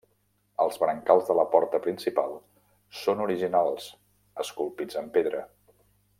Els 0.63 0.79
brancals 0.83 1.27
de 1.31 1.35
la 1.39 1.45
porta 1.51 1.81
principal 1.83 2.33
són 3.03 3.21
originals 3.27 3.91
esculpits 4.45 4.99
en 5.05 5.13
pedra. 5.19 5.45